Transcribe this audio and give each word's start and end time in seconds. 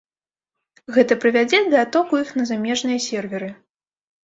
Гэта 0.95 1.17
прывядзе 1.25 1.59
да 1.75 1.85
адтоку 1.87 2.13
іх 2.23 2.33
на 2.41 2.49
замежныя 2.55 2.99
серверы. 3.11 3.55